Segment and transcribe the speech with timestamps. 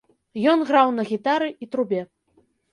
[0.53, 2.01] Ён граў на гітары і трубе.